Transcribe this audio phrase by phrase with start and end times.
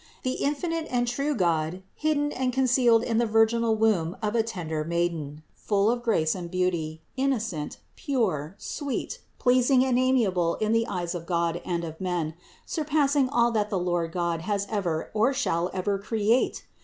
[0.23, 4.83] The infinite and true God hidden and concealed in the virginal womb of a tender
[4.83, 10.87] Maiden, full of grace and beauty, inno cent, pure, sweet, pleasing and amiable in the
[10.87, 12.33] eyes of God and of men,
[12.65, 16.63] surpassing all that the Lord God has ever or shall ever create